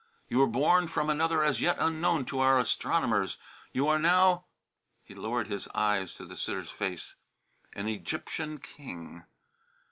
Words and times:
You 0.29 0.39
were 0.39 0.47
born 0.47 0.87
from 0.87 1.11
another 1.11 1.43
as 1.43 1.61
yet 1.61 1.77
unknown 1.79 2.25
to 2.25 2.39
our 2.39 2.59
astronomers. 2.59 3.37
You 3.71 3.87
are 3.87 3.99
now" 3.99 4.45
he 5.03 5.13
lowered 5.13 5.45
his 5.45 5.67
eyes 5.75 6.15
to 6.15 6.25
the 6.25 6.35
sitter's 6.35 6.71
face 6.71 7.13
"an 7.73 7.87
Egyptian 7.87 8.57
king." 8.57 9.25